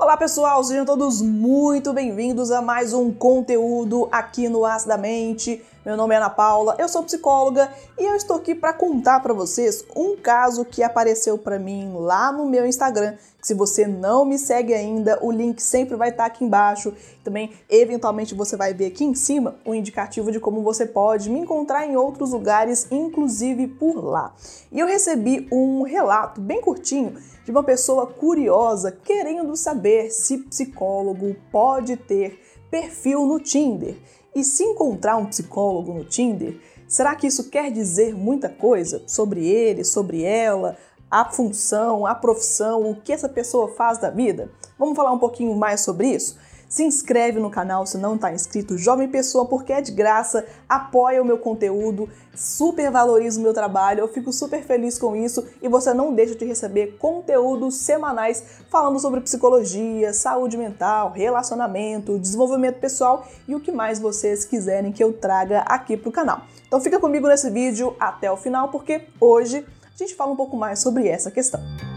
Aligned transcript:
Olá 0.00 0.16
pessoal, 0.16 0.62
sejam 0.62 0.84
todos 0.86 1.20
muito 1.20 1.92
bem-vindos 1.92 2.52
a 2.52 2.62
mais 2.62 2.94
um 2.94 3.12
conteúdo 3.12 4.08
aqui 4.12 4.48
no 4.48 4.64
Acidamente. 4.64 5.60
Meu 5.86 5.96
nome 5.96 6.12
é 6.12 6.18
Ana 6.18 6.28
Paula, 6.28 6.74
eu 6.76 6.88
sou 6.88 7.04
psicóloga 7.04 7.72
e 7.96 8.04
eu 8.04 8.16
estou 8.16 8.36
aqui 8.36 8.52
para 8.52 8.72
contar 8.72 9.20
para 9.20 9.32
vocês 9.32 9.84
um 9.94 10.16
caso 10.16 10.64
que 10.64 10.82
apareceu 10.82 11.38
para 11.38 11.56
mim 11.56 11.92
lá 11.94 12.32
no 12.32 12.44
meu 12.46 12.66
Instagram. 12.66 13.14
Se 13.40 13.54
você 13.54 13.86
não 13.86 14.24
me 14.24 14.38
segue 14.38 14.74
ainda, 14.74 15.24
o 15.24 15.30
link 15.30 15.62
sempre 15.62 15.94
vai 15.94 16.08
estar 16.08 16.26
aqui 16.26 16.44
embaixo. 16.44 16.92
Também, 17.22 17.52
eventualmente, 17.70 18.34
você 18.34 18.56
vai 18.56 18.74
ver 18.74 18.86
aqui 18.86 19.04
em 19.04 19.14
cima 19.14 19.54
o 19.64 19.72
indicativo 19.72 20.32
de 20.32 20.40
como 20.40 20.62
você 20.62 20.84
pode 20.84 21.30
me 21.30 21.38
encontrar 21.38 21.86
em 21.86 21.96
outros 21.96 22.32
lugares, 22.32 22.88
inclusive 22.90 23.68
por 23.68 24.04
lá. 24.04 24.34
E 24.72 24.80
eu 24.80 24.86
recebi 24.86 25.46
um 25.52 25.82
relato 25.82 26.40
bem 26.40 26.60
curtinho 26.60 27.14
de 27.44 27.52
uma 27.52 27.62
pessoa 27.62 28.04
curiosa 28.04 28.90
querendo 28.90 29.56
saber 29.56 30.10
se 30.10 30.38
psicólogo 30.38 31.36
pode 31.52 31.96
ter 31.96 32.40
perfil 32.68 33.24
no 33.24 33.38
Tinder. 33.38 33.96
E 34.38 34.44
se 34.44 34.62
encontrar 34.62 35.16
um 35.16 35.26
psicólogo 35.26 35.92
no 35.92 36.04
Tinder, 36.04 36.60
será 36.86 37.16
que 37.16 37.26
isso 37.26 37.50
quer 37.50 37.72
dizer 37.72 38.14
muita 38.14 38.48
coisa 38.48 39.02
sobre 39.04 39.44
ele, 39.44 39.82
sobre 39.82 40.22
ela, 40.22 40.76
a 41.10 41.24
função, 41.24 42.06
a 42.06 42.14
profissão, 42.14 42.88
o 42.88 42.94
que 42.94 43.12
essa 43.12 43.28
pessoa 43.28 43.66
faz 43.66 43.98
da 43.98 44.10
vida? 44.10 44.48
Vamos 44.78 44.94
falar 44.94 45.10
um 45.10 45.18
pouquinho 45.18 45.56
mais 45.56 45.80
sobre 45.80 46.06
isso? 46.14 46.38
Se 46.68 46.84
inscreve 46.84 47.40
no 47.40 47.48
canal 47.50 47.86
se 47.86 47.96
não 47.96 48.14
está 48.14 48.30
inscrito, 48.30 48.76
jovem 48.76 49.08
pessoa, 49.08 49.46
porque 49.46 49.72
é 49.72 49.80
de 49.80 49.90
graça, 49.90 50.44
apoia 50.68 51.22
o 51.22 51.24
meu 51.24 51.38
conteúdo, 51.38 52.08
super 52.34 52.90
valoriza 52.90 53.40
o 53.40 53.42
meu 53.42 53.54
trabalho, 53.54 54.00
eu 54.00 54.08
fico 54.08 54.30
super 54.32 54.62
feliz 54.62 54.98
com 54.98 55.16
isso 55.16 55.46
e 55.62 55.68
você 55.68 55.94
não 55.94 56.12
deixa 56.12 56.34
de 56.34 56.44
receber 56.44 56.98
conteúdos 56.98 57.76
semanais 57.76 58.44
falando 58.70 59.00
sobre 59.00 59.22
psicologia, 59.22 60.12
saúde 60.12 60.58
mental, 60.58 61.10
relacionamento, 61.10 62.18
desenvolvimento 62.18 62.78
pessoal 62.78 63.26
e 63.48 63.54
o 63.54 63.60
que 63.60 63.72
mais 63.72 63.98
vocês 63.98 64.44
quiserem 64.44 64.92
que 64.92 65.02
eu 65.02 65.14
traga 65.14 65.60
aqui 65.60 65.96
para 65.96 66.10
o 66.10 66.12
canal. 66.12 66.42
Então 66.66 66.80
fica 66.82 67.00
comigo 67.00 67.26
nesse 67.26 67.48
vídeo 67.48 67.96
até 67.98 68.30
o 68.30 68.36
final, 68.36 68.68
porque 68.68 69.06
hoje 69.18 69.64
a 69.94 69.96
gente 69.96 70.14
fala 70.14 70.32
um 70.32 70.36
pouco 70.36 70.54
mais 70.54 70.80
sobre 70.80 71.08
essa 71.08 71.30
questão. 71.30 71.87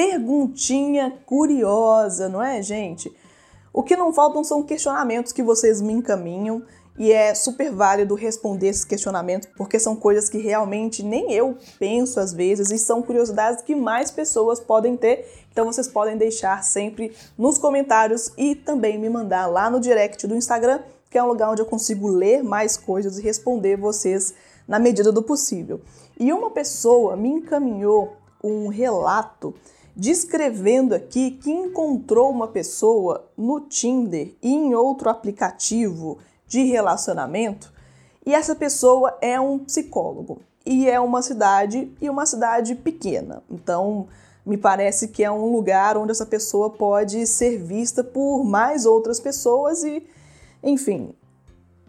Perguntinha 0.00 1.12
curiosa, 1.26 2.26
não 2.26 2.42
é, 2.42 2.62
gente? 2.62 3.14
O 3.70 3.82
que 3.82 3.94
não 3.94 4.14
faltam 4.14 4.42
são 4.42 4.62
questionamentos 4.62 5.30
que 5.30 5.42
vocês 5.42 5.82
me 5.82 5.92
encaminham 5.92 6.62
e 6.98 7.12
é 7.12 7.34
super 7.34 7.70
válido 7.70 8.14
responder 8.14 8.68
esses 8.68 8.84
questionamentos 8.84 9.46
porque 9.58 9.78
são 9.78 9.94
coisas 9.94 10.30
que 10.30 10.38
realmente 10.38 11.02
nem 11.02 11.30
eu 11.34 11.54
penso 11.78 12.18
às 12.18 12.32
vezes 12.32 12.70
e 12.70 12.78
são 12.78 13.02
curiosidades 13.02 13.62
que 13.62 13.74
mais 13.74 14.10
pessoas 14.10 14.58
podem 14.58 14.96
ter. 14.96 15.28
Então 15.52 15.66
vocês 15.66 15.86
podem 15.86 16.16
deixar 16.16 16.64
sempre 16.64 17.14
nos 17.36 17.58
comentários 17.58 18.32
e 18.38 18.54
também 18.54 18.98
me 18.98 19.10
mandar 19.10 19.48
lá 19.48 19.68
no 19.68 19.78
direct 19.78 20.26
do 20.26 20.34
Instagram, 20.34 20.80
que 21.10 21.18
é 21.18 21.22
um 21.22 21.28
lugar 21.28 21.50
onde 21.50 21.60
eu 21.60 21.66
consigo 21.66 22.08
ler 22.08 22.42
mais 22.42 22.74
coisas 22.74 23.18
e 23.18 23.22
responder 23.22 23.76
vocês 23.76 24.32
na 24.66 24.78
medida 24.78 25.12
do 25.12 25.22
possível. 25.22 25.78
E 26.18 26.32
uma 26.32 26.50
pessoa 26.50 27.16
me 27.16 27.28
encaminhou 27.28 28.16
um 28.42 28.68
relato 28.68 29.54
descrevendo 29.94 30.94
aqui 30.94 31.32
que 31.32 31.50
encontrou 31.50 32.30
uma 32.30 32.48
pessoa 32.48 33.28
no 33.36 33.60
Tinder 33.60 34.34
e 34.42 34.52
em 34.52 34.74
outro 34.74 35.10
aplicativo 35.10 36.18
de 36.46 36.64
relacionamento, 36.64 37.72
e 38.24 38.34
essa 38.34 38.54
pessoa 38.54 39.16
é 39.20 39.40
um 39.40 39.58
psicólogo. 39.58 40.40
E 40.64 40.88
é 40.88 41.00
uma 41.00 41.22
cidade 41.22 41.90
e 42.00 42.10
uma 42.10 42.26
cidade 42.26 42.74
pequena. 42.74 43.42
Então, 43.50 44.08
me 44.44 44.56
parece 44.56 45.08
que 45.08 45.24
é 45.24 45.30
um 45.30 45.50
lugar 45.50 45.96
onde 45.96 46.12
essa 46.12 46.26
pessoa 46.26 46.70
pode 46.70 47.26
ser 47.26 47.58
vista 47.58 48.04
por 48.04 48.44
mais 48.44 48.84
outras 48.84 49.18
pessoas 49.18 49.82
e, 49.84 50.06
enfim, 50.62 51.14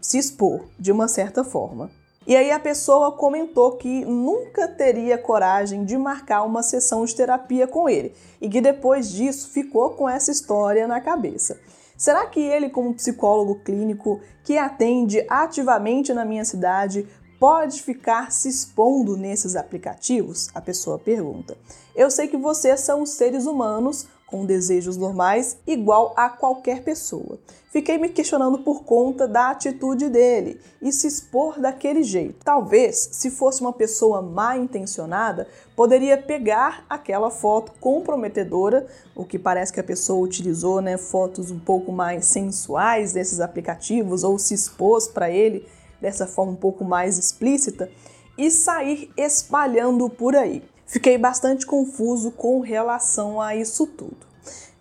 se 0.00 0.18
expor 0.18 0.64
de 0.78 0.90
uma 0.90 1.06
certa 1.06 1.44
forma. 1.44 1.90
E 2.26 2.36
aí 2.36 2.52
a 2.52 2.60
pessoa 2.60 3.12
comentou 3.12 3.72
que 3.72 4.04
nunca 4.04 4.68
teria 4.68 5.18
coragem 5.18 5.84
de 5.84 5.98
marcar 5.98 6.44
uma 6.44 6.62
sessão 6.62 7.04
de 7.04 7.14
terapia 7.14 7.66
com 7.66 7.88
ele 7.88 8.14
e 8.40 8.48
que 8.48 8.60
depois 8.60 9.10
disso 9.10 9.50
ficou 9.50 9.90
com 9.90 10.08
essa 10.08 10.30
história 10.30 10.86
na 10.86 11.00
cabeça. 11.00 11.58
Será 11.96 12.26
que 12.26 12.40
ele, 12.40 12.68
como 12.68 12.94
psicólogo 12.94 13.60
clínico 13.60 14.20
que 14.44 14.56
atende 14.56 15.24
ativamente 15.28 16.12
na 16.12 16.24
minha 16.24 16.44
cidade, 16.44 17.06
pode 17.38 17.82
ficar 17.82 18.30
se 18.30 18.48
expondo 18.48 19.16
nesses 19.16 19.56
aplicativos? 19.56 20.48
A 20.54 20.60
pessoa 20.60 20.98
pergunta. 20.98 21.56
Eu 21.94 22.10
sei 22.10 22.28
que 22.28 22.36
vocês 22.36 22.80
são 22.80 23.04
seres 23.04 23.46
humanos 23.46 24.06
com 24.32 24.46
desejos 24.46 24.96
normais 24.96 25.58
igual 25.66 26.14
a 26.16 26.30
qualquer 26.30 26.82
pessoa. 26.82 27.38
Fiquei 27.70 27.98
me 27.98 28.08
questionando 28.08 28.58
por 28.58 28.84
conta 28.84 29.28
da 29.28 29.50
atitude 29.50 30.08
dele 30.08 30.58
e 30.80 30.90
se 30.90 31.06
expor 31.06 31.60
daquele 31.60 32.02
jeito. 32.02 32.42
Talvez, 32.42 33.10
se 33.12 33.30
fosse 33.30 33.60
uma 33.60 33.72
pessoa 33.72 34.22
mal 34.22 34.56
intencionada, 34.56 35.46
poderia 35.76 36.16
pegar 36.16 36.84
aquela 36.88 37.30
foto 37.30 37.72
comprometedora, 37.78 38.86
o 39.14 39.24
que 39.24 39.38
parece 39.38 39.72
que 39.72 39.80
a 39.80 39.84
pessoa 39.84 40.24
utilizou, 40.24 40.80
né, 40.80 40.96
fotos 40.96 41.50
um 41.50 41.58
pouco 41.58 41.92
mais 41.92 42.24
sensuais 42.24 43.12
desses 43.12 43.38
aplicativos 43.38 44.24
ou 44.24 44.38
se 44.38 44.54
expôs 44.54 45.08
para 45.08 45.30
ele 45.30 45.66
dessa 46.00 46.26
forma 46.26 46.52
um 46.52 46.56
pouco 46.56 46.84
mais 46.84 47.18
explícita 47.18 47.90
e 48.36 48.50
sair 48.50 49.10
espalhando 49.16 50.08
por 50.08 50.34
aí. 50.34 50.62
Fiquei 50.92 51.16
bastante 51.16 51.64
confuso 51.64 52.30
com 52.30 52.60
relação 52.60 53.40
a 53.40 53.56
isso 53.56 53.86
tudo. 53.86 54.26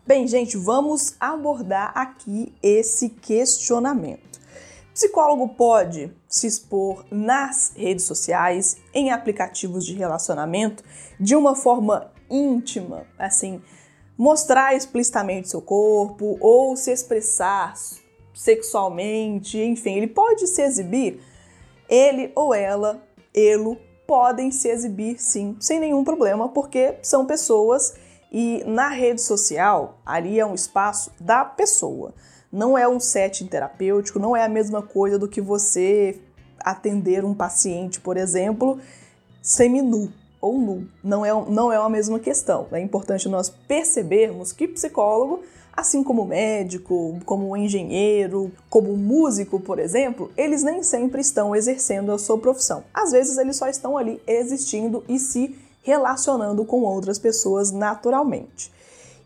Bem, 0.05 0.27
gente, 0.27 0.57
vamos 0.57 1.15
abordar 1.17 1.93
aqui 1.95 2.53
esse 2.61 3.07
questionamento. 3.07 4.41
Psicólogo 4.93 5.55
pode 5.55 6.11
se 6.27 6.47
expor 6.47 7.05
nas 7.09 7.71
redes 7.77 8.03
sociais, 8.03 8.75
em 8.93 9.09
aplicativos 9.09 9.85
de 9.85 9.93
relacionamento, 9.93 10.83
de 11.17 11.33
uma 11.33 11.55
forma 11.55 12.11
íntima, 12.29 13.07
assim, 13.17 13.61
mostrar 14.17 14.75
explicitamente 14.75 15.47
seu 15.47 15.61
corpo 15.61 16.37
ou 16.41 16.75
se 16.75 16.91
expressar 16.91 17.73
sexualmente, 18.33 19.57
enfim, 19.57 19.95
ele 19.95 20.07
pode 20.07 20.45
se 20.45 20.61
exibir, 20.61 21.21
ele 21.87 22.33
ou 22.35 22.53
ela, 22.53 23.01
ele 23.33 23.79
podem 24.11 24.51
se 24.51 24.67
exibir 24.67 25.21
sim, 25.21 25.55
sem 25.57 25.79
nenhum 25.79 26.03
problema, 26.03 26.49
porque 26.49 26.95
são 27.01 27.25
pessoas 27.25 27.93
e 28.29 28.61
na 28.67 28.89
rede 28.89 29.21
social 29.21 30.01
ali 30.05 30.37
é 30.37 30.45
um 30.45 30.53
espaço 30.53 31.13
da 31.17 31.45
pessoa. 31.45 32.13
Não 32.51 32.77
é 32.77 32.85
um 32.85 32.99
setting 32.99 33.47
terapêutico, 33.47 34.19
não 34.19 34.35
é 34.35 34.43
a 34.43 34.49
mesma 34.49 34.81
coisa 34.81 35.17
do 35.17 35.29
que 35.29 35.39
você 35.39 36.19
atender 36.59 37.23
um 37.23 37.33
paciente, 37.33 38.01
por 38.01 38.17
exemplo, 38.17 38.79
seminu 39.41 40.11
ou 40.41 40.59
nu. 40.59 40.89
Não 41.01 41.25
é, 41.25 41.31
não 41.49 41.71
é 41.71 41.77
a 41.77 41.87
mesma 41.87 42.19
questão. 42.19 42.67
É 42.73 42.81
importante 42.81 43.29
nós 43.29 43.49
percebermos 43.49 44.51
que 44.51 44.67
psicólogo 44.67 45.41
Assim 45.73 46.03
como 46.03 46.25
médico, 46.25 47.17
como 47.25 47.55
engenheiro, 47.55 48.51
como 48.69 48.95
músico, 48.97 49.59
por 49.59 49.79
exemplo, 49.79 50.29
eles 50.35 50.63
nem 50.63 50.83
sempre 50.83 51.21
estão 51.21 51.55
exercendo 51.55 52.11
a 52.11 52.19
sua 52.19 52.37
profissão. 52.37 52.83
Às 52.93 53.11
vezes 53.11 53.37
eles 53.37 53.55
só 53.55 53.67
estão 53.67 53.97
ali 53.97 54.21
existindo 54.27 55.03
e 55.07 55.17
se 55.17 55.55
relacionando 55.81 56.65
com 56.65 56.81
outras 56.81 57.17
pessoas 57.17 57.71
naturalmente. 57.71 58.71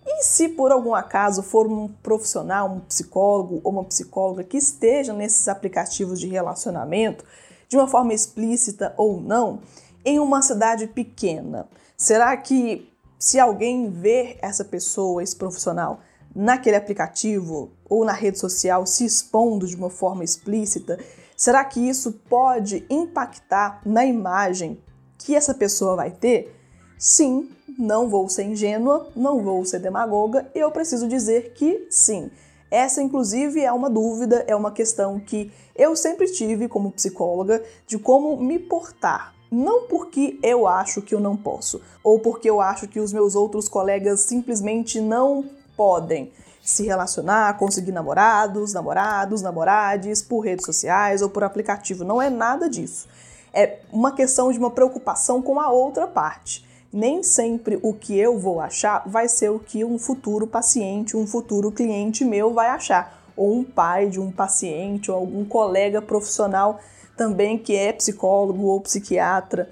E 0.06 0.23
se 0.23 0.47
por 0.50 0.72
algum 0.72 0.94
acaso 0.94 1.41
for 1.41 1.66
um 1.66 1.88
profissional, 1.88 2.69
um 2.69 2.79
psicólogo 2.81 3.59
ou 3.63 3.72
uma 3.72 3.83
psicóloga 3.83 4.44
que 4.44 4.57
esteja 4.57 5.13
nesses 5.13 5.47
aplicativos 5.47 6.19
de 6.19 6.27
relacionamento, 6.27 7.25
de 7.67 7.75
uma 7.75 7.88
forma 7.88 8.13
explícita 8.13 8.94
ou 8.97 9.19
não, 9.19 9.59
em 10.06 10.19
uma 10.19 10.44
cidade 10.44 10.86
pequena, 10.86 11.68
será 11.97 12.38
que 12.38 12.88
se 13.18 13.39
alguém 13.39 13.89
ver 13.89 14.38
essa 14.39 14.63
pessoa, 14.63 15.24
esse 15.24 15.36
profissional, 15.36 16.00
naquele 16.35 16.75
aplicativo 16.75 17.71
ou 17.89 18.03
na 18.03 18.11
rede 18.11 18.37
social 18.37 18.85
se 18.85 19.05
expondo 19.05 19.65
de 19.65 19.75
uma 19.75 19.89
forma 19.89 20.23
explícita, 20.23 20.99
será 21.37 21.63
que 21.63 21.79
isso 21.79 22.11
pode 22.29 22.85
impactar 22.89 23.81
na 23.85 24.05
imagem 24.05 24.77
que 25.17 25.33
essa 25.33 25.53
pessoa 25.53 25.95
vai 25.95 26.11
ter? 26.11 26.53
Sim, 26.97 27.49
não 27.77 28.09
vou 28.09 28.27
ser 28.27 28.43
ingênua, 28.43 29.09
não 29.15 29.41
vou 29.41 29.63
ser 29.63 29.79
demagoga, 29.79 30.49
eu 30.53 30.69
preciso 30.71 31.07
dizer 31.07 31.53
que 31.53 31.87
sim. 31.89 32.29
Essa, 32.69 33.01
inclusive, 33.01 33.61
é 33.61 33.71
uma 33.71 33.89
dúvida, 33.89 34.43
é 34.47 34.55
uma 34.55 34.71
questão 34.71 35.19
que 35.19 35.51
eu 35.75 35.95
sempre 35.95 36.27
tive 36.27 36.67
como 36.67 36.91
psicóloga 36.91 37.63
de 37.87 37.97
como 37.97 38.35
me 38.37 38.59
portar. 38.59 39.33
Não 39.51 39.87
porque 39.87 40.39
eu 40.41 40.67
acho 40.67 41.01
que 41.01 41.13
eu 41.13 41.19
não 41.19 41.37
posso, 41.37 41.81
ou 42.03 42.19
porque 42.19 42.49
eu 42.49 42.59
acho 42.59 42.87
que 42.87 42.99
os 42.99 43.13
meus 43.13 43.35
outros 43.35 43.69
colegas 43.69 44.21
simplesmente 44.21 44.99
não 44.99 45.45
podem 45.75 46.31
se 46.63 46.83
relacionar, 46.83 47.57
conseguir 47.57 47.92
namorados, 47.92 48.74
namorados, 48.74 49.42
namorades 49.42 50.24
por 50.24 50.39
redes 50.39 50.66
sociais 50.66 51.22
ou 51.22 51.30
por 51.30 51.44
aplicativo. 51.44 52.04
Não 52.04 52.22
é 52.22 52.30
nada 52.30 52.68
disso. 52.68 53.07
é 53.54 53.80
uma 53.92 54.12
questão 54.12 54.51
de 54.51 54.60
uma 54.60 54.69
preocupação 54.69 55.42
com 55.42 55.60
a 55.60 55.69
outra 55.69 56.07
parte. 56.07 56.66
Nem 56.92 57.24
sempre 57.24 57.80
o 57.81 57.94
que 57.94 58.18
eu 58.18 58.38
vou 58.38 58.60
achar 58.60 59.04
vai 59.06 59.30
ser 59.30 59.50
o 59.50 59.60
que 59.60 59.86
um 59.86 59.98
futuro 59.98 60.45
paciente, 60.48 61.16
um 61.16 61.25
futuro 61.25 61.72
cliente 61.72 62.25
meu 62.25 62.54
vai 62.54 62.68
achar, 62.68 63.24
ou 63.36 63.54
um 63.54 63.63
pai 63.63 64.10
de 64.10 64.19
um 64.19 64.31
paciente, 64.31 65.10
ou 65.10 65.18
algum 65.18 65.45
colega 65.45 66.01
profissional 66.01 66.80
também 67.16 67.57
que 67.57 67.75
é 67.75 67.94
psicólogo 67.94 68.66
ou 68.66 68.81
psiquiatra. 68.81 69.69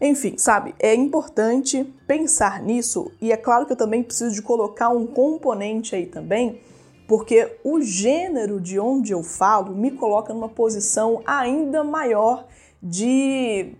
Enfim, 0.00 0.36
sabe, 0.36 0.74
é 0.78 0.94
importante 0.94 1.84
pensar 2.06 2.62
nisso 2.62 3.10
e 3.20 3.32
é 3.32 3.36
claro 3.36 3.64
que 3.64 3.72
eu 3.72 3.76
também 3.76 4.02
preciso 4.02 4.34
de 4.34 4.42
colocar 4.42 4.90
um 4.90 5.06
componente 5.06 5.94
aí 5.94 6.06
também, 6.06 6.60
porque 7.08 7.56
o 7.64 7.80
gênero 7.80 8.60
de 8.60 8.78
onde 8.78 9.12
eu 9.12 9.22
falo 9.22 9.74
me 9.74 9.90
coloca 9.90 10.34
numa 10.34 10.48
posição 10.48 11.22
ainda 11.26 11.82
maior 11.82 12.46
de 12.82 13.74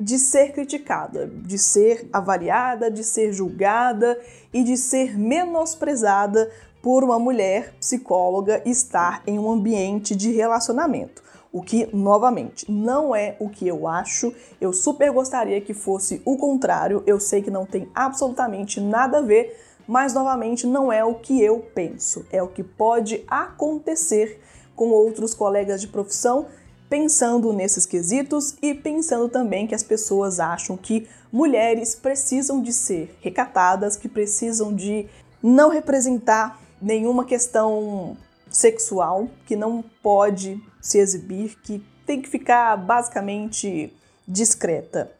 de 0.00 0.16
ser 0.16 0.52
criticada, 0.52 1.26
de 1.26 1.58
ser 1.58 2.08
avaliada, 2.12 2.88
de 2.88 3.02
ser 3.02 3.32
julgada 3.32 4.16
e 4.52 4.62
de 4.62 4.76
ser 4.76 5.18
menosprezada 5.18 6.48
por 6.80 7.02
uma 7.02 7.18
mulher 7.18 7.74
psicóloga 7.80 8.62
estar 8.64 9.22
em 9.26 9.38
um 9.38 9.50
ambiente 9.50 10.14
de 10.14 10.30
relacionamento. 10.30 11.20
O 11.52 11.62
que, 11.62 11.88
novamente, 11.94 12.70
não 12.70 13.14
é 13.14 13.36
o 13.38 13.48
que 13.48 13.66
eu 13.66 13.86
acho. 13.86 14.34
Eu 14.60 14.72
super 14.72 15.10
gostaria 15.10 15.60
que 15.60 15.72
fosse 15.72 16.20
o 16.24 16.36
contrário. 16.36 17.02
Eu 17.06 17.18
sei 17.18 17.40
que 17.40 17.50
não 17.50 17.64
tem 17.64 17.88
absolutamente 17.94 18.80
nada 18.80 19.18
a 19.18 19.22
ver, 19.22 19.58
mas, 19.86 20.12
novamente, 20.12 20.66
não 20.66 20.92
é 20.92 21.02
o 21.04 21.14
que 21.14 21.42
eu 21.42 21.60
penso. 21.74 22.26
É 22.30 22.42
o 22.42 22.48
que 22.48 22.62
pode 22.62 23.24
acontecer 23.26 24.40
com 24.76 24.90
outros 24.90 25.34
colegas 25.34 25.80
de 25.80 25.88
profissão 25.88 26.46
pensando 26.88 27.52
nesses 27.52 27.84
quesitos 27.84 28.56
e 28.62 28.74
pensando 28.74 29.28
também 29.28 29.66
que 29.66 29.74
as 29.74 29.82
pessoas 29.82 30.40
acham 30.40 30.76
que 30.76 31.06
mulheres 31.32 31.94
precisam 31.94 32.62
de 32.62 32.72
ser 32.72 33.16
recatadas, 33.20 33.96
que 33.96 34.08
precisam 34.08 34.74
de 34.74 35.06
não 35.42 35.68
representar 35.68 36.60
nenhuma 36.80 37.24
questão 37.24 38.16
sexual, 38.58 39.28
que 39.46 39.54
não 39.54 39.84
pode 40.02 40.60
se 40.80 40.98
exibir, 40.98 41.56
que 41.62 41.84
tem 42.04 42.20
que 42.20 42.28
ficar 42.28 42.76
basicamente 42.76 43.92
discreta 44.26 45.12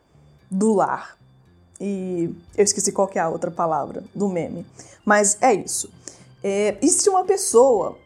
do 0.51 0.75
lar. 0.75 1.17
E 1.81 2.35
eu 2.57 2.65
esqueci 2.65 2.91
qual 2.91 3.07
que 3.07 3.17
é 3.17 3.23
a 3.23 3.29
outra 3.29 3.51
palavra 3.51 4.03
do 4.13 4.29
meme. 4.29 4.67
Mas 5.05 5.39
é 5.41 5.55
isso. 5.55 5.89
É, 6.43 6.77
e 6.83 6.89
se 6.89 7.09
uma 7.09 7.25
pessoa 7.25 7.97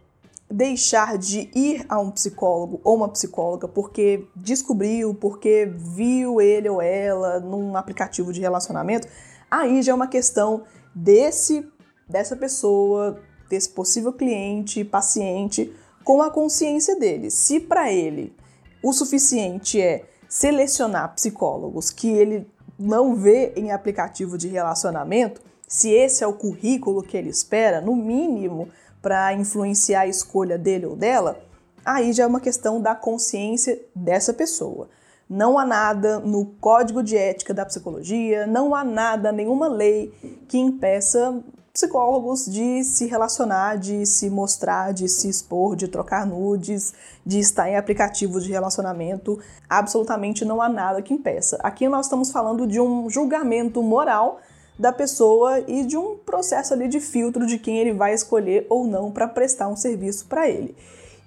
deixar 0.51 1.17
de 1.17 1.51
ir 1.55 1.87
a 1.89 1.99
um 1.99 2.11
psicólogo 2.11 2.79
ou 2.85 2.97
uma 2.97 3.09
psicóloga 3.09 3.67
porque 3.67 4.27
descobriu, 4.37 5.15
porque 5.15 5.65
viu 5.75 6.43
ele 6.43 6.69
ou 6.69 6.83
ela 6.83 7.41
num 7.41 7.75
aplicativo 7.75 8.35
de 8.35 8.41
relacionamento, 8.41 9.09
aí 9.51 9.83
já 9.83 9.93
é 9.93 9.95
uma 9.95 10.09
questão 10.09 10.65
desse 10.95 11.67
dessa 12.07 12.37
pessoa, 12.37 13.19
desse 13.53 13.69
possível 13.69 14.15
cliente, 14.15 14.83
paciente, 14.83 15.71
com 16.03 16.23
a 16.23 16.31
consciência 16.31 16.99
dele. 16.99 17.31
Se 17.31 17.61
para 17.61 17.93
ele 17.93 18.35
o 18.83 18.95
suficiente 18.95 19.79
é 19.79 20.07
selecionar 20.27 21.15
psicólogos 21.15 21.91
que 21.91 22.09
ele 22.09 22.49
não 22.79 23.15
vê 23.15 23.53
em 23.55 23.71
aplicativo 23.71 24.39
de 24.39 24.49
relacionamento, 24.49 25.43
se 25.69 25.91
esse 25.91 26.25
é 26.25 26.27
o 26.27 26.33
currículo 26.33 27.03
que 27.03 27.15
ele 27.15 27.29
espera, 27.29 27.83
no 27.83 27.95
mínimo 27.95 28.69
para 29.03 29.35
influenciar 29.35 30.01
a 30.01 30.07
escolha 30.07 30.57
dele 30.57 30.87
ou 30.87 30.97
dela, 30.97 31.39
aí 31.85 32.15
já 32.15 32.25
é 32.25 32.27
uma 32.27 32.41
questão 32.41 32.81
da 32.81 32.95
consciência 32.95 33.79
dessa 33.95 34.33
pessoa. 34.33 34.89
Não 35.29 35.59
há 35.59 35.65
nada 35.67 36.19
no 36.21 36.47
código 36.59 37.03
de 37.03 37.19
ética 37.19 37.53
da 37.53 37.67
psicologia, 37.67 38.47
não 38.47 38.75
há 38.75 38.83
nada, 38.83 39.31
nenhuma 39.31 39.69
lei 39.69 40.11
que 40.49 40.59
impeça 40.59 41.43
psicólogos 41.73 42.45
de 42.45 42.85
se 42.85 43.07
relacionar, 43.07 43.77
de 43.77 44.05
se 44.05 44.29
mostrar, 44.29 44.93
de 44.93 45.09
se 45.09 45.29
expor, 45.29 45.75
de 45.75 45.89
trocar 45.89 46.27
nudes, 46.27 46.93
de 47.25 47.39
estar 47.39 47.69
em 47.69 47.77
aplicativos 47.77 48.45
de 48.45 48.53
relacionamento. 48.53 49.39
Absolutamente 49.69 50.45
não 50.45 50.61
há 50.61 50.69
nada 50.69 51.01
que 51.01 51.15
impeça. 51.15 51.59
Aqui 51.63 51.89
nós 51.89 52.07
estamos 52.07 52.31
falando 52.31 52.67
de 52.67 52.79
um 52.79 53.09
julgamento 53.09 53.83
moral 53.83 54.41
da 54.79 54.93
pessoa 54.93 55.61
e 55.61 55.85
de 55.85 55.97
um 55.97 56.17
processo 56.19 56.75
ali 56.75 56.89
de 56.89 57.01
filtro 57.01 57.47
de 57.47 57.59
quem 57.59 57.79
ele 57.79 57.93
vai 57.93 58.13
escolher 58.13 58.67
ou 58.69 58.87
não 58.87 59.11
para 59.11 59.27
prestar 59.27 59.69
um 59.69 59.77
serviço 59.77 60.27
para 60.27 60.49
ele. 60.49 60.77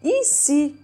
E 0.03 0.25
se, 0.25 0.79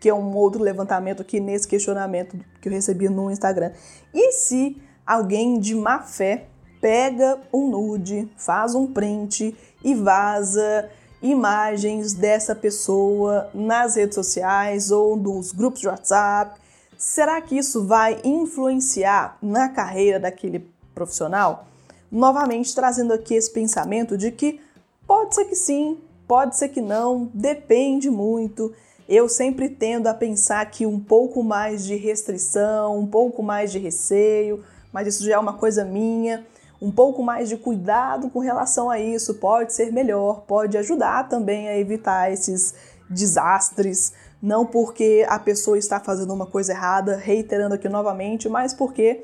que 0.00 0.08
é 0.08 0.14
um 0.14 0.34
outro 0.34 0.62
levantamento 0.62 1.22
aqui 1.22 1.38
nesse 1.38 1.68
questionamento 1.68 2.36
que 2.60 2.68
eu 2.68 2.72
recebi 2.72 3.08
no 3.08 3.30
Instagram, 3.30 3.72
e 4.12 4.32
se 4.32 4.80
alguém 5.06 5.60
de 5.60 5.74
má 5.74 6.00
fé 6.00 6.48
pega 6.84 7.40
um 7.50 7.70
nude, 7.70 8.28
faz 8.36 8.74
um 8.74 8.86
print 8.86 9.56
e 9.82 9.94
vaza 9.94 10.90
imagens 11.22 12.12
dessa 12.12 12.54
pessoa 12.54 13.48
nas 13.54 13.96
redes 13.96 14.14
sociais 14.14 14.90
ou 14.90 15.16
nos 15.16 15.50
grupos 15.50 15.80
de 15.80 15.88
WhatsApp. 15.88 16.60
Será 16.98 17.40
que 17.40 17.56
isso 17.56 17.86
vai 17.86 18.20
influenciar 18.22 19.38
na 19.40 19.70
carreira 19.70 20.20
daquele 20.20 20.70
profissional? 20.94 21.66
Novamente 22.12 22.74
trazendo 22.74 23.14
aqui 23.14 23.34
esse 23.34 23.50
pensamento 23.50 24.18
de 24.18 24.30
que 24.30 24.60
pode 25.06 25.34
ser 25.36 25.46
que 25.46 25.56
sim, 25.56 25.96
pode 26.28 26.54
ser 26.54 26.68
que 26.68 26.82
não, 26.82 27.30
depende 27.32 28.10
muito. 28.10 28.74
Eu 29.08 29.26
sempre 29.26 29.70
tendo 29.70 30.06
a 30.06 30.12
pensar 30.12 30.70
que 30.70 30.84
um 30.84 31.00
pouco 31.00 31.42
mais 31.42 31.82
de 31.82 31.96
restrição, 31.96 32.98
um 32.98 33.06
pouco 33.06 33.42
mais 33.42 33.72
de 33.72 33.78
receio, 33.78 34.62
mas 34.92 35.08
isso 35.08 35.24
já 35.24 35.36
é 35.36 35.38
uma 35.38 35.54
coisa 35.54 35.82
minha 35.82 36.44
um 36.84 36.90
pouco 36.90 37.22
mais 37.22 37.48
de 37.48 37.56
cuidado 37.56 38.28
com 38.28 38.40
relação 38.40 38.90
a 38.90 39.00
isso 39.00 39.36
pode 39.36 39.72
ser 39.72 39.90
melhor, 39.90 40.42
pode 40.42 40.76
ajudar 40.76 41.30
também 41.30 41.66
a 41.66 41.78
evitar 41.78 42.30
esses 42.30 42.74
desastres, 43.08 44.12
não 44.42 44.66
porque 44.66 45.24
a 45.26 45.38
pessoa 45.38 45.78
está 45.78 45.98
fazendo 45.98 46.34
uma 46.34 46.44
coisa 46.44 46.72
errada, 46.72 47.16
reiterando 47.16 47.74
aqui 47.74 47.88
novamente, 47.88 48.50
mas 48.50 48.74
porque 48.74 49.22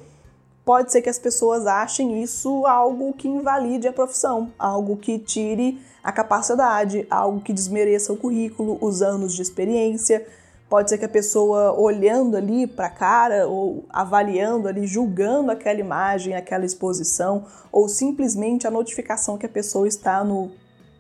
pode 0.65 0.91
ser 0.91 1.03
que 1.03 1.11
as 1.11 1.19
pessoas 1.19 1.67
achem 1.67 2.23
isso 2.23 2.65
algo 2.65 3.13
que 3.13 3.29
invalide 3.29 3.87
a 3.87 3.93
profissão, 3.93 4.51
algo 4.59 4.97
que 4.97 5.19
tire 5.19 5.79
a 6.03 6.11
capacidade, 6.11 7.07
algo 7.11 7.43
que 7.43 7.53
desmereça 7.53 8.11
o 8.11 8.17
currículo, 8.17 8.79
os 8.81 9.03
anos 9.03 9.35
de 9.35 9.43
experiência, 9.43 10.27
Pode 10.71 10.89
ser 10.89 10.99
que 10.99 11.05
a 11.05 11.09
pessoa 11.09 11.73
olhando 11.77 12.37
ali 12.37 12.65
para 12.65 12.87
a 12.87 12.91
cara 12.91 13.49
ou 13.49 13.85
avaliando 13.91 14.69
ali, 14.69 14.87
julgando 14.87 15.51
aquela 15.51 15.81
imagem, 15.81 16.37
aquela 16.37 16.65
exposição, 16.65 17.45
ou 17.73 17.89
simplesmente 17.89 18.69
a 18.69 18.71
notificação 18.71 19.37
que 19.37 19.45
a 19.45 19.49
pessoa 19.49 19.89
está 19.89 20.23
no, 20.23 20.53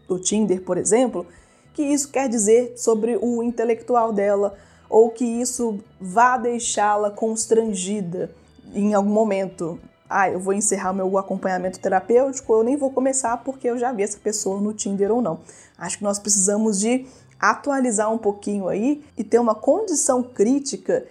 no 0.08 0.18
Tinder, 0.18 0.60
por 0.62 0.76
exemplo, 0.76 1.24
que 1.72 1.84
isso 1.84 2.10
quer 2.10 2.28
dizer 2.28 2.74
sobre 2.76 3.16
o 3.22 3.44
intelectual 3.44 4.12
dela, 4.12 4.56
ou 4.88 5.08
que 5.08 5.24
isso 5.24 5.78
vá 6.00 6.36
deixá-la 6.36 7.12
constrangida 7.12 8.28
em 8.74 8.92
algum 8.92 9.12
momento. 9.12 9.78
Ah, 10.08 10.28
eu 10.28 10.40
vou 10.40 10.52
encerrar 10.52 10.92
meu 10.92 11.16
acompanhamento 11.16 11.78
terapêutico, 11.78 12.52
eu 12.52 12.64
nem 12.64 12.76
vou 12.76 12.90
começar 12.90 13.36
porque 13.44 13.70
eu 13.70 13.78
já 13.78 13.92
vi 13.92 14.02
essa 14.02 14.18
pessoa 14.18 14.60
no 14.60 14.74
Tinder 14.74 15.12
ou 15.12 15.22
não. 15.22 15.38
Acho 15.78 15.98
que 15.98 16.02
nós 16.02 16.18
precisamos 16.18 16.80
de 16.80 17.06
atualizar 17.40 18.12
um 18.12 18.18
pouquinho 18.18 18.68
aí 18.68 19.02
e 19.16 19.24
ter 19.24 19.38
uma 19.38 19.54
condição 19.54 20.22
crítica. 20.22 21.06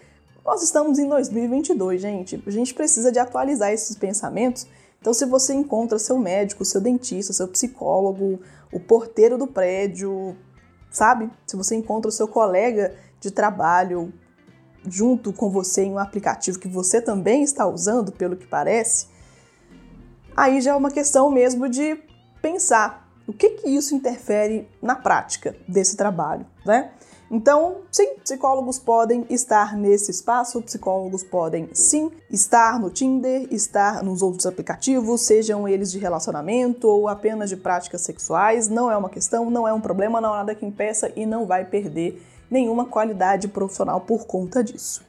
Nós 0.45 0.61
estamos 0.61 0.99
em 0.99 1.09
2022, 1.09 1.99
gente. 1.99 2.43
A 2.45 2.51
gente 2.51 2.73
precisa 2.73 3.11
de 3.11 3.17
atualizar 3.17 3.71
esses 3.71 3.95
pensamentos. 3.95 4.67
Então, 5.01 5.13
se 5.13 5.25
você 5.25 5.53
encontra 5.53 5.97
seu 5.97 6.17
médico, 6.17 6.63
seu 6.63 6.79
dentista, 6.79 7.33
seu 7.33 7.47
psicólogo, 7.47 8.39
o 8.71 8.79
porteiro 8.79 9.37
do 9.37 9.47
prédio, 9.47 10.35
sabe? 10.91 11.31
Se 11.47 11.55
você 11.55 11.75
encontra 11.75 12.09
o 12.09 12.11
seu 12.11 12.27
colega 12.27 12.93
de 13.19 13.31
trabalho 13.31 14.13
junto 14.87 15.33
com 15.33 15.49
você 15.49 15.83
em 15.83 15.93
um 15.93 15.99
aplicativo 15.99 16.59
que 16.59 16.67
você 16.67 17.01
também 17.01 17.43
está 17.43 17.65
usando, 17.65 18.11
pelo 18.11 18.35
que 18.35 18.45
parece, 18.45 19.07
aí 20.35 20.61
já 20.61 20.71
é 20.71 20.75
uma 20.75 20.91
questão 20.91 21.31
mesmo 21.31 21.67
de 21.67 21.97
pensar 22.41 23.08
o 23.29 23.33
que, 23.33 23.51
que 23.51 23.69
isso 23.69 23.93
interfere 23.93 24.67
na 24.81 24.95
prática 24.95 25.55
desse 25.67 25.95
trabalho, 25.95 26.47
né? 26.65 26.89
Então, 27.29 27.81
sim, 27.91 28.15
psicólogos 28.23 28.79
podem 28.79 29.23
estar 29.29 29.77
nesse 29.77 30.09
espaço, 30.09 30.59
psicólogos 30.63 31.23
podem 31.23 31.69
sim 31.71 32.09
estar 32.31 32.79
no 32.79 32.89
Tinder, 32.89 33.47
estar 33.51 34.03
nos 34.03 34.23
outros 34.23 34.47
aplicativos, 34.47 35.21
sejam 35.21 35.67
eles 35.67 35.91
de 35.91 35.99
relacionamento 35.99 36.87
ou 36.87 37.07
apenas 37.07 37.51
de 37.51 37.55
práticas 37.55 38.01
sexuais, 38.01 38.67
não 38.67 38.91
é 38.91 38.97
uma 38.97 39.11
questão, 39.11 39.51
não 39.51 39.67
é 39.67 39.71
um 39.71 39.79
problema, 39.79 40.19
não 40.19 40.33
há 40.33 40.37
nada 40.37 40.55
que 40.55 40.65
impeça 40.65 41.11
e 41.15 41.23
não 41.23 41.45
vai 41.45 41.63
perder 41.65 42.19
nenhuma 42.49 42.85
qualidade 42.85 43.47
profissional 43.47 44.01
por 44.01 44.25
conta 44.25 44.63
disso. 44.63 45.07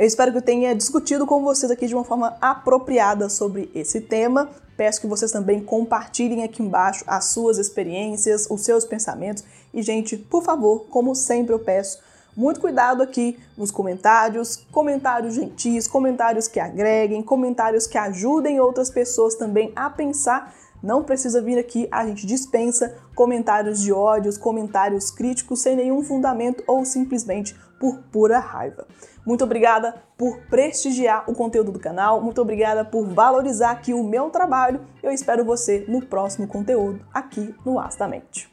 Eu 0.00 0.06
espero 0.06 0.32
que 0.32 0.38
eu 0.38 0.42
tenha 0.42 0.74
discutido 0.74 1.26
com 1.26 1.42
vocês 1.42 1.70
aqui 1.70 1.86
de 1.86 1.94
uma 1.94 2.04
forma 2.04 2.34
apropriada 2.40 3.28
sobre 3.28 3.70
esse 3.74 4.00
tema. 4.00 4.48
Peço 4.74 4.98
que 4.98 5.06
vocês 5.06 5.30
também 5.30 5.62
compartilhem 5.62 6.42
aqui 6.42 6.62
embaixo 6.62 7.04
as 7.06 7.26
suas 7.26 7.58
experiências, 7.58 8.46
os 8.48 8.62
seus 8.62 8.86
pensamentos. 8.86 9.44
E, 9.74 9.82
gente, 9.82 10.16
por 10.16 10.42
favor, 10.42 10.86
como 10.88 11.14
sempre 11.14 11.52
eu 11.52 11.58
peço, 11.58 11.98
Muito 12.34 12.60
cuidado 12.60 13.02
aqui 13.02 13.38
nos 13.58 13.70
comentários, 13.70 14.56
comentários 14.72 15.34
gentis, 15.34 15.86
comentários 15.86 16.48
que 16.48 16.60
agreguem, 16.60 17.22
comentários 17.22 17.86
que 17.86 17.98
ajudem 17.98 18.58
outras 18.58 18.88
pessoas 18.88 19.34
também 19.34 19.70
a 19.76 19.90
pensar. 19.90 20.54
Não 20.82 21.02
precisa 21.02 21.42
vir 21.42 21.58
aqui, 21.58 21.86
a 21.90 22.06
gente 22.06 22.26
dispensa 22.26 22.96
comentários 23.14 23.82
de 23.82 23.92
ódios, 23.92 24.38
comentários 24.38 25.10
críticos 25.10 25.60
sem 25.60 25.76
nenhum 25.76 26.02
fundamento 26.02 26.64
ou 26.66 26.86
simplesmente 26.86 27.54
por 27.78 27.98
pura 28.10 28.38
raiva. 28.38 28.86
Muito 29.24 29.44
obrigada 29.44 30.02
por 30.16 30.40
prestigiar 30.50 31.24
o 31.30 31.34
conteúdo 31.34 31.72
do 31.72 31.78
canal, 31.78 32.20
muito 32.20 32.40
obrigada 32.40 32.84
por 32.84 33.06
valorizar 33.06 33.70
aqui 33.70 33.92
o 33.92 34.02
meu 34.02 34.30
trabalho. 34.30 34.80
Eu 35.02 35.10
espero 35.10 35.44
você 35.44 35.84
no 35.88 36.04
próximo 36.04 36.46
conteúdo 36.46 37.04
aqui 37.12 37.54
no 37.64 37.78
Astamente. 37.78 38.50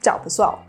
Tchau, 0.00 0.20
pessoal! 0.20 0.67